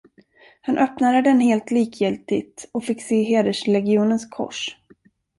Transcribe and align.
Han 0.61 0.77
öppnade 0.77 1.21
den 1.21 1.39
helt 1.39 1.71
likgiltigt 1.71 2.69
och 2.71 2.83
fick 2.83 3.01
se 3.01 3.23
hederslegionens 3.23 4.29
kors. 4.29 4.75